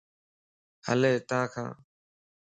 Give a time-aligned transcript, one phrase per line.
[0.85, 1.69] ھل ھتان ڪان